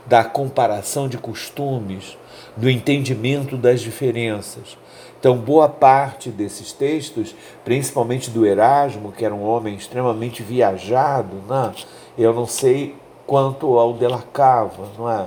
[0.06, 2.18] da comparação de costumes,
[2.56, 4.76] do entendimento das diferenças.
[5.18, 7.34] Então, boa parte desses textos,
[7.64, 11.72] principalmente do Erasmo, que era um homem extremamente viajado, né?
[12.18, 12.94] eu não sei
[13.26, 15.26] quanto ao de la Cava, não é?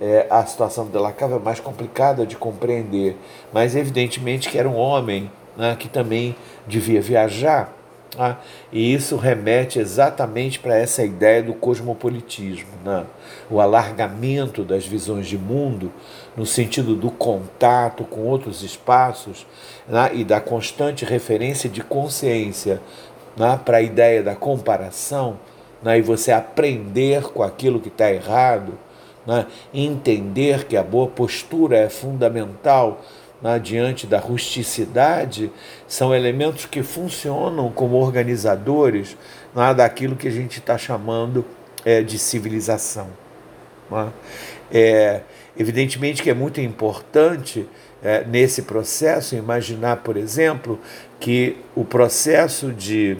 [0.00, 3.16] É, a situação de Lacava é mais complicada de compreender,
[3.52, 6.34] mas evidentemente que era um homem né, que também
[6.66, 7.72] devia viajar.
[8.16, 8.36] Né,
[8.72, 13.04] e isso remete exatamente para essa ideia do cosmopolitismo, né,
[13.50, 15.92] o alargamento das visões de mundo
[16.36, 19.46] no sentido do contato com outros espaços
[19.88, 22.80] né, e da constante referência de consciência
[23.36, 25.38] né, para a ideia da comparação
[25.82, 28.78] né, e você aprender com aquilo que está errado
[29.26, 29.46] né?
[29.72, 33.02] entender que a boa postura é fundamental
[33.40, 33.58] né?
[33.58, 35.50] diante da rusticidade,
[35.86, 39.16] são elementos que funcionam como organizadores
[39.54, 39.74] né?
[39.74, 41.44] daquilo que a gente está chamando
[41.84, 43.08] é, de civilização.
[43.90, 44.08] Né?
[44.72, 45.20] É,
[45.56, 47.68] evidentemente que é muito importante
[48.02, 50.78] é, nesse processo imaginar, por exemplo,
[51.18, 53.16] que o processo de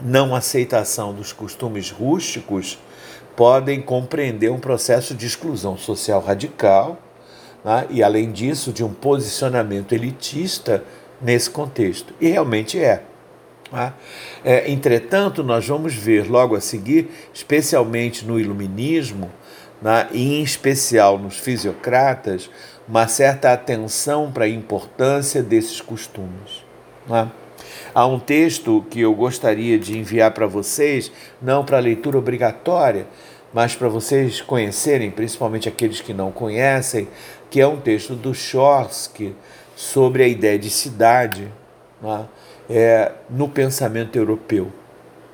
[0.00, 2.78] não aceitação dos costumes rústicos
[3.38, 6.98] podem compreender um processo de exclusão social radical,
[7.64, 7.86] né?
[7.88, 10.82] e, além disso, de um posicionamento elitista
[11.22, 12.12] nesse contexto.
[12.20, 13.04] E realmente é.
[13.70, 13.92] Né?
[14.44, 19.30] é entretanto, nós vamos ver logo a seguir, especialmente no Iluminismo,
[19.80, 20.08] né?
[20.10, 22.50] e em especial nos fisiocratas,
[22.88, 26.64] uma certa atenção para a importância desses costumes.
[27.06, 27.30] Né?
[27.94, 33.06] Há um texto que eu gostaria de enviar para vocês, não para leitura obrigatória,
[33.52, 37.08] mas para vocês conhecerem, principalmente aqueles que não conhecem,
[37.50, 39.34] que é um texto do Chorsky
[39.74, 41.48] sobre a ideia de cidade
[42.02, 42.26] né,
[42.68, 44.70] é, no pensamento europeu.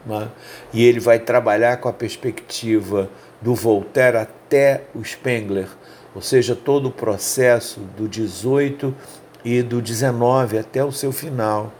[0.06, 0.28] Né,
[0.72, 5.68] e ele vai trabalhar com a perspectiva do Voltaire até o Spengler,
[6.14, 8.94] ou seja, todo o processo do 18
[9.44, 11.72] e do 19 até o seu final.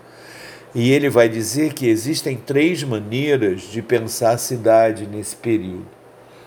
[0.74, 5.86] E ele vai dizer que existem três maneiras de pensar a cidade nesse período.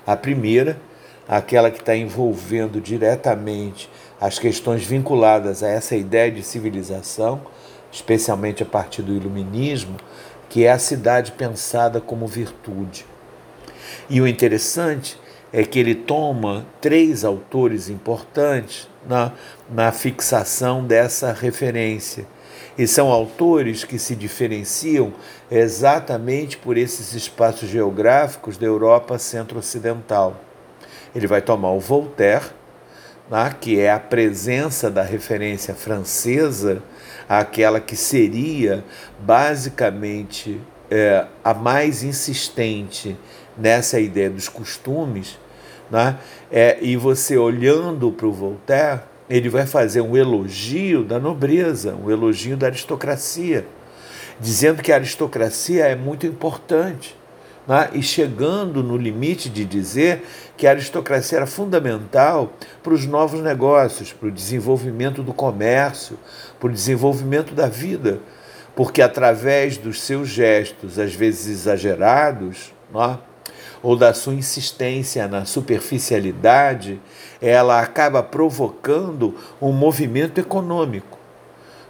[0.05, 0.77] A primeira,
[1.27, 7.41] aquela que está envolvendo diretamente as questões vinculadas a essa ideia de civilização,
[7.91, 9.95] especialmente a partir do iluminismo,
[10.49, 13.05] que é a cidade pensada como virtude.
[14.09, 15.17] E o interessante
[15.53, 19.31] é que ele toma três autores importantes na,
[19.69, 22.27] na fixação dessa referência.
[22.77, 25.11] E são autores que se diferenciam
[25.49, 30.39] exatamente por esses espaços geográficos da Europa centro-ocidental.
[31.15, 32.45] Ele vai tomar o Voltaire,
[33.29, 36.83] né, que é a presença da referência francesa,
[37.27, 38.83] aquela que seria
[39.19, 43.17] basicamente é, a mais insistente
[43.57, 45.39] nessa ideia dos costumes,
[45.89, 46.17] né,
[46.51, 52.09] é, e você olhando para o Voltaire, ele vai fazer um elogio da nobreza, um
[52.09, 53.65] elogio da aristocracia
[54.39, 57.15] dizendo que a aristocracia é muito importante.
[57.67, 57.89] Né?
[57.93, 60.23] E chegando no limite de dizer
[60.55, 66.17] que a aristocracia era fundamental para os novos negócios, para o desenvolvimento do comércio,
[66.59, 68.19] para o desenvolvimento da vida,
[68.75, 73.17] porque através dos seus gestos, às vezes exagerados, né?
[73.87, 76.99] Ou da sua insistência na superficialidade,
[77.41, 81.17] ela acaba provocando um movimento econômico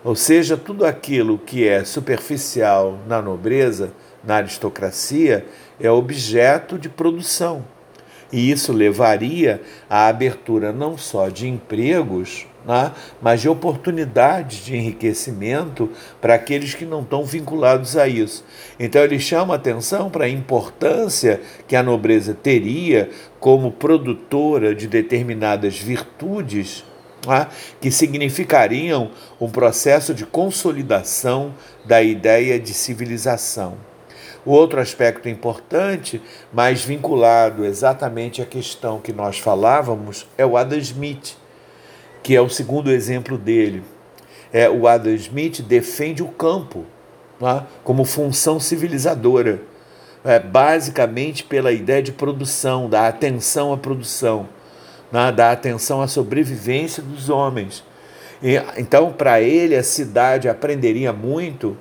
[0.08, 3.92] ou seja, tudo aquilo que é superficial na nobreza,
[4.24, 5.46] na aristocracia,
[5.80, 7.66] é objeto de produção.
[8.32, 15.90] E isso levaria à abertura não só de empregos, né, mas de oportunidades de enriquecimento
[16.20, 18.44] para aqueles que não estão vinculados a isso.
[18.78, 25.80] Então ele chama atenção para a importância que a nobreza teria como produtora de determinadas
[25.80, 26.84] virtudes
[27.26, 27.48] né,
[27.80, 31.54] que significariam um processo de consolidação
[31.86, 33.76] da ideia de civilização.
[34.46, 36.22] O outro aspecto importante,
[36.54, 41.36] mais vinculado exatamente à questão que nós falávamos, é o Adam Smith,
[42.28, 43.82] que é o segundo exemplo dele.
[44.52, 46.84] É, o Adam Smith defende o campo
[47.40, 49.62] né, como função civilizadora,
[50.26, 54.50] é, basicamente pela ideia de produção, da atenção à produção
[55.10, 57.82] né, da atenção à sobrevivência dos homens.
[58.44, 61.78] E, então, para ele, a cidade aprenderia muito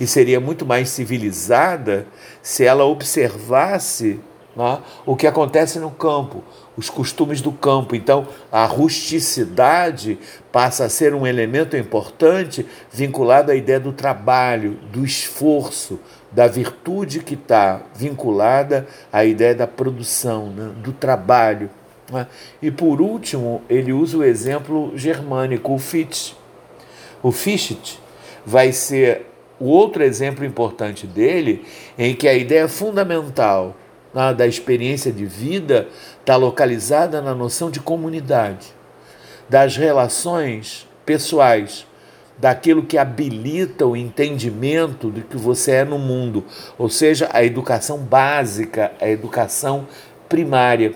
[0.00, 2.04] e seria muito mais civilizada
[2.42, 4.18] se ela observasse
[4.56, 6.42] né, o que acontece no campo,
[6.76, 7.94] os costumes do campo.
[7.94, 10.18] Então, a rusticidade
[10.50, 15.98] passa a ser um elemento importante vinculado à ideia do trabalho, do esforço,
[16.30, 21.70] da virtude que está vinculada à ideia da produção, né, do trabalho.
[22.10, 22.26] Né?
[22.60, 26.36] E por último, ele usa o exemplo germânico, o Fichte.
[27.22, 28.00] O Fichte
[28.44, 29.26] vai ser
[29.60, 31.64] o outro exemplo importante dele,
[31.96, 33.76] em que a ideia fundamental
[34.36, 35.88] da experiência de vida
[36.20, 38.74] está localizada na noção de comunidade,
[39.48, 41.86] das relações pessoais,
[42.38, 46.44] daquilo que habilita o entendimento do que você é no mundo,
[46.76, 49.86] ou seja, a educação básica, a educação
[50.28, 50.94] primária.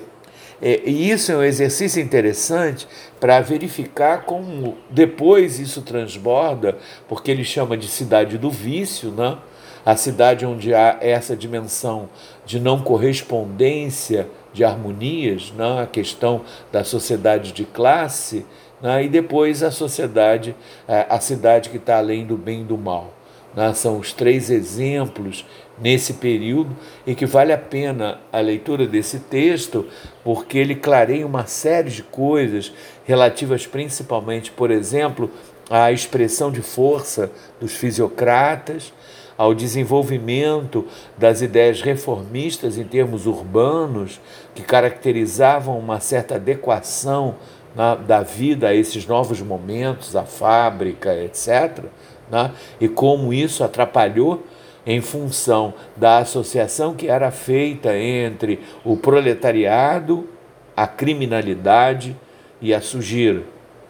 [0.60, 2.88] É, e isso é um exercício interessante
[3.20, 9.36] para verificar como depois isso transborda, porque ele chama de cidade do vício, né?
[9.86, 12.08] A cidade onde há essa dimensão
[12.44, 15.82] de não correspondência de harmonias, né?
[15.82, 18.44] a questão da sociedade de classe,
[18.82, 19.04] né?
[19.04, 20.56] e depois a sociedade,
[20.88, 23.14] é, a cidade que está além do bem e do mal.
[23.54, 23.72] Né?
[23.74, 25.46] São os três exemplos
[25.78, 26.76] nesse período
[27.06, 29.86] e que vale a pena a leitura desse texto,
[30.24, 32.72] porque ele clareia uma série de coisas
[33.04, 35.30] relativas principalmente, por exemplo,
[35.70, 37.30] à expressão de força
[37.60, 38.92] dos fisiocratas,
[39.36, 44.20] ao desenvolvimento das ideias reformistas em termos urbanos,
[44.54, 47.36] que caracterizavam uma certa adequação
[47.74, 51.84] né, da vida a esses novos momentos, a fábrica, etc.,
[52.30, 54.42] né, e como isso atrapalhou
[54.86, 60.28] em função da associação que era feita entre o proletariado,
[60.76, 62.16] a criminalidade
[62.60, 63.42] e a sujeira,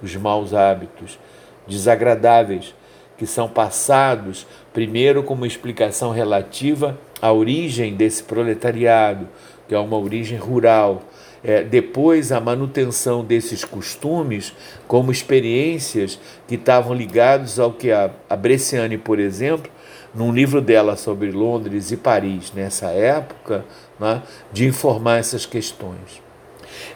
[0.03, 1.19] os maus hábitos
[1.67, 2.75] desagradáveis
[3.17, 9.29] que são passados primeiro como explicação relativa à origem desse proletariado,
[9.69, 11.03] que é uma origem rural,
[11.43, 14.53] é, depois a manutenção desses costumes
[14.89, 19.71] como experiências que estavam ligados ao que a, a Bresciane, por exemplo,
[20.15, 23.65] num livro dela sobre Londres e Paris nessa época,
[24.01, 26.27] né, de informar essas questões.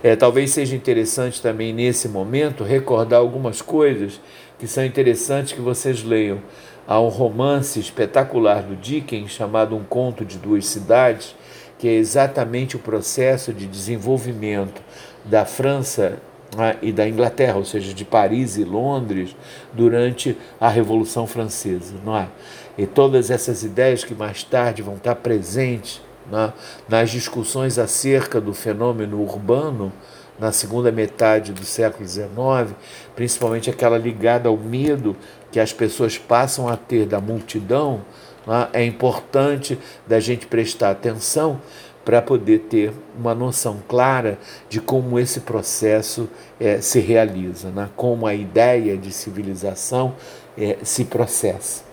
[0.02, 4.20] É, talvez seja interessante também nesse momento recordar algumas coisas
[4.60, 6.38] que são interessantes que vocês leiam.
[6.86, 11.34] Há um romance espetacular do Dickens chamado Um Conto de Duas Cidades,
[11.78, 14.82] que é exatamente o processo de desenvolvimento
[15.24, 16.18] da França
[16.54, 19.34] né, e da Inglaterra, ou seja, de Paris e Londres,
[19.72, 22.28] durante a Revolução Francesa, não é?
[22.76, 26.52] E todas essas ideias que mais tarde vão estar presentes né,
[26.88, 29.90] nas discussões acerca do fenômeno urbano
[30.40, 32.74] na segunda metade do século XIX,
[33.14, 35.14] principalmente aquela ligada ao medo
[35.52, 38.00] que as pessoas passam a ter da multidão,
[38.46, 38.68] né?
[38.72, 41.60] é importante da gente prestar atenção
[42.06, 44.38] para poder ter uma noção clara
[44.70, 46.26] de como esse processo
[46.58, 47.90] é, se realiza, né?
[47.94, 50.14] como a ideia de civilização
[50.56, 51.84] é, se processa.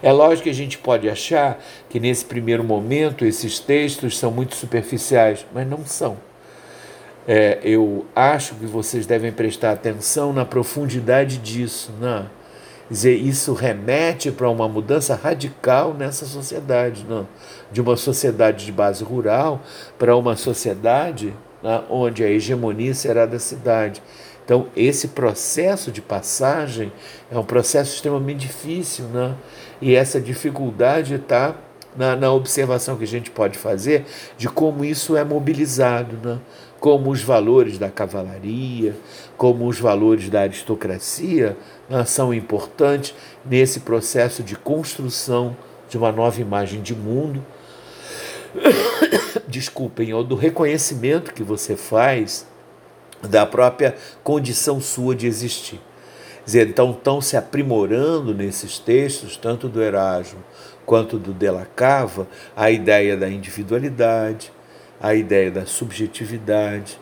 [0.00, 4.54] É lógico que a gente pode achar que nesse primeiro momento esses textos são muito
[4.54, 6.29] superficiais, mas não são
[7.26, 11.92] é, eu acho que vocês devem prestar atenção na profundidade disso.
[12.00, 12.26] Né?
[12.90, 17.26] dizer, isso remete para uma mudança radical nessa sociedade, não?
[17.70, 19.62] de uma sociedade de base rural
[19.96, 24.02] para uma sociedade né, onde a hegemonia será da cidade.
[24.44, 26.92] Então, esse processo de passagem
[27.30, 29.36] é um processo extremamente difícil, né?
[29.80, 31.54] e essa dificuldade está
[31.96, 34.04] na, na, observação que a gente pode fazer
[34.36, 36.18] de como isso é mobilizado.
[36.22, 36.40] Né?
[36.80, 38.96] Como os valores da cavalaria,
[39.36, 41.56] como os valores da aristocracia,
[41.88, 43.14] né, são importantes
[43.44, 45.54] nesse processo de construção
[45.90, 47.44] de uma nova imagem de mundo.
[49.46, 52.46] Desculpem, ou do reconhecimento que você faz
[53.22, 55.80] da própria condição sua de existir.
[56.52, 60.40] Então estão se aprimorando nesses textos, tanto do Erasmo
[60.86, 62.26] quanto do Della Cava,
[62.56, 64.50] a ideia da individualidade,
[65.00, 66.98] a ideia da subjetividade,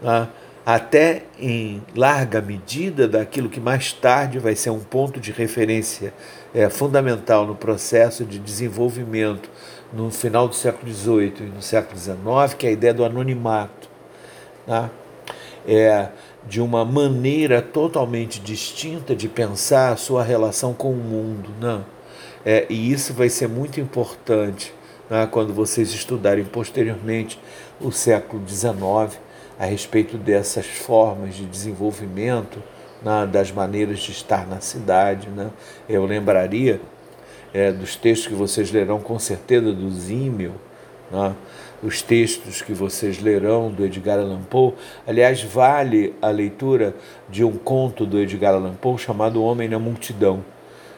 [0.00, 0.30] tá?
[0.64, 6.14] até em larga medida daquilo que mais tarde vai ser um ponto de referência
[6.54, 9.50] é, fundamental no processo de desenvolvimento
[9.92, 13.90] no final do século XVIII e no século XIX, que é a ideia do anonimato.
[14.66, 14.88] Tá?
[15.66, 16.08] É,
[16.46, 21.50] de uma maneira totalmente distinta de pensar a sua relação com o mundo.
[21.60, 21.82] Né?
[22.44, 24.72] É, e isso vai ser muito importante
[25.08, 27.38] né, quando vocês estudarem posteriormente
[27.80, 29.20] o século XIX,
[29.58, 32.62] a respeito dessas formas de desenvolvimento,
[33.02, 35.28] né, das maneiras de estar na cidade.
[35.28, 35.50] Né.
[35.88, 36.80] Eu lembraria
[37.52, 40.52] é, dos textos que vocês lerão com certeza do Zimmel,
[41.10, 41.34] né,
[41.82, 44.74] os textos que vocês lerão do Edgar Allan Poe.
[45.06, 46.94] Aliás, vale a leitura
[47.28, 50.44] de um conto do Edgar Allan Poe chamado Homem na Multidão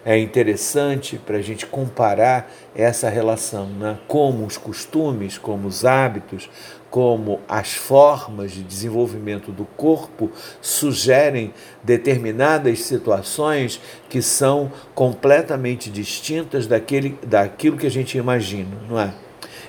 [0.04, 3.98] é interessante para a gente comparar essa relação, né?
[4.06, 6.50] como os costumes, como os hábitos,
[6.90, 10.30] como as formas de desenvolvimento do corpo
[10.60, 11.52] sugerem
[11.82, 19.12] determinadas situações que são completamente distintas daquele, daquilo que a gente imagina, não é?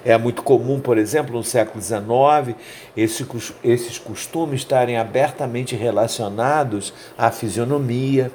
[0.06, 2.56] É muito comum, por exemplo, no século XIX,
[2.96, 3.26] esse,
[3.64, 8.32] esses costumes estarem abertamente relacionados à fisionomia,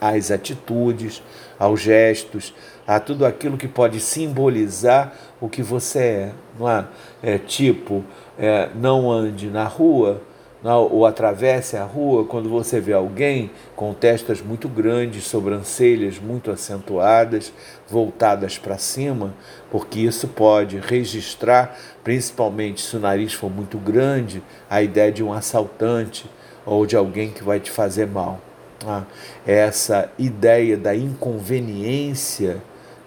[0.00, 1.22] às atitudes,
[1.58, 2.54] aos gestos,
[2.86, 6.32] a tudo aquilo que pode simbolizar o que você é.
[6.58, 6.86] Não é?
[7.22, 8.04] é tipo,
[8.38, 10.22] é, não ande na rua
[10.62, 16.50] não, ou atravesse a rua quando você vê alguém com testas muito grandes, sobrancelhas muito
[16.50, 17.52] acentuadas,
[17.88, 19.34] voltadas para cima,
[19.70, 25.32] porque isso pode registrar, principalmente se o nariz for muito grande, a ideia de um
[25.32, 26.28] assaltante
[26.66, 28.38] ou de alguém que vai te fazer mal.
[28.86, 29.02] Ah,
[29.46, 32.62] essa ideia da inconveniência,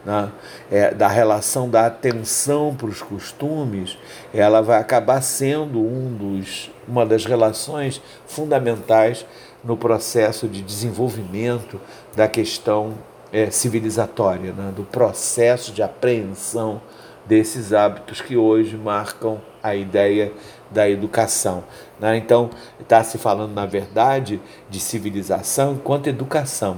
[0.05, 0.31] né,
[0.69, 3.97] é, da relação da atenção para os costumes,
[4.31, 9.25] ela vai acabar sendo um dos, uma das relações fundamentais
[9.63, 11.81] no processo de desenvolvimento
[12.15, 12.93] da questão
[13.31, 16.81] é, civilizatória, né, do processo de apreensão
[17.25, 20.31] desses hábitos que hoje marcam a ideia
[20.69, 21.63] da educação.
[22.03, 22.17] Né?
[22.17, 22.49] Então,
[22.81, 26.77] está se falando, na verdade, de civilização enquanto educação.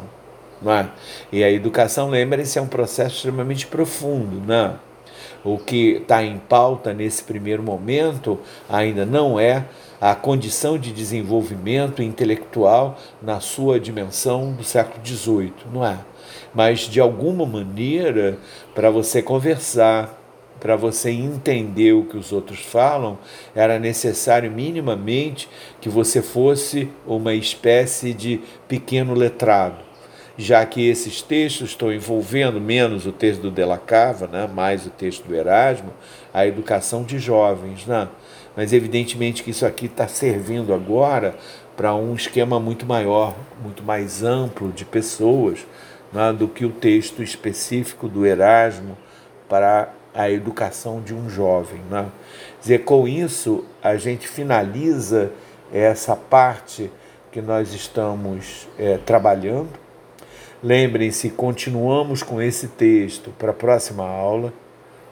[0.63, 0.85] É?
[1.31, 4.39] E a educação, lembrem-se, é um processo extremamente profundo.
[4.45, 4.75] Né?
[5.43, 9.65] O que está em pauta nesse primeiro momento ainda não é
[9.99, 15.97] a condição de desenvolvimento intelectual na sua dimensão do século XVIII, não é?
[16.53, 18.37] Mas, de alguma maneira,
[18.75, 20.24] para você conversar,
[20.59, 23.17] para você entender o que os outros falam,
[23.53, 25.49] era necessário minimamente
[25.79, 29.77] que você fosse uma espécie de pequeno letrado,
[30.37, 34.89] já que esses textos estão envolvendo menos o texto do Della Cava, né, mais o
[34.89, 35.93] texto do Erasmo,
[36.33, 37.85] a educação de jovens.
[37.85, 38.07] Né?
[38.55, 41.35] Mas evidentemente que isso aqui está servindo agora
[41.75, 45.65] para um esquema muito maior, muito mais amplo de pessoas
[46.11, 48.97] né, do que o texto específico do Erasmo
[49.49, 51.81] para a educação de um jovem.
[51.89, 52.09] Né?
[52.61, 55.31] Dizer, com isso, a gente finaliza
[55.71, 56.89] essa parte
[57.31, 59.69] que nós estamos é, trabalhando.
[60.63, 64.53] Lembrem-se, continuamos com esse texto para a próxima aula,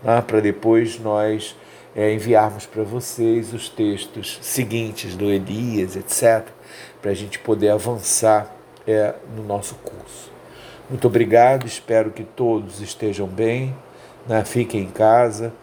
[0.01, 1.55] né, para depois nós
[1.93, 6.47] é, enviarmos para vocês os textos seguintes do Elias, etc.,
[7.01, 8.55] para a gente poder avançar
[8.87, 10.31] é, no nosso curso.
[10.89, 13.75] Muito obrigado, espero que todos estejam bem
[14.27, 14.43] né?
[14.43, 15.53] fiquem em casa,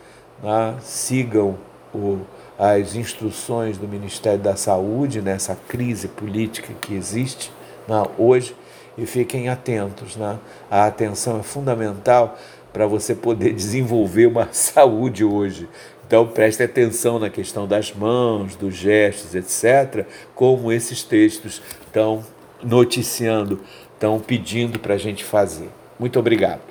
[0.42, 0.76] né?
[0.80, 1.56] sigam
[1.94, 2.18] o,
[2.58, 7.52] as instruções do Ministério da Saúde nessa crise política que existe
[7.88, 8.02] né?
[8.18, 8.54] hoje
[8.96, 10.16] e fiquem atentos.
[10.16, 10.38] Né?
[10.70, 12.38] A atenção é fundamental
[12.72, 15.68] para você poder desenvolver uma saúde hoje.
[16.06, 20.04] Então preste atenção na questão das mãos, dos gestos, etc.,
[20.34, 22.24] como esses textos estão
[22.60, 23.60] noticiando,
[23.94, 25.70] estão pedindo para a gente fazer.
[25.98, 26.69] Muito obrigado.